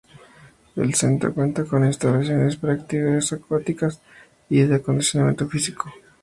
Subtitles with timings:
[0.75, 4.01] El centro cuenta con instalaciones para actividades acuáticas
[4.49, 5.91] y de acondicionamiento físico.